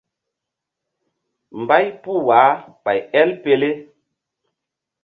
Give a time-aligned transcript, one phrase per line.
[1.61, 2.53] Mbay puh wah
[2.83, 3.69] ɓay el pele.